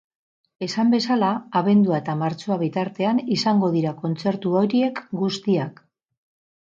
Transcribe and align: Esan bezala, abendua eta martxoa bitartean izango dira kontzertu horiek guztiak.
Esan 0.67 0.91
bezala, 0.93 1.27
abendua 1.59 1.99
eta 2.03 2.15
martxoa 2.21 2.57
bitartean 2.61 3.19
izango 3.35 3.69
dira 3.75 3.91
kontzertu 3.99 4.55
horiek 4.63 5.03
guztiak. 5.21 5.83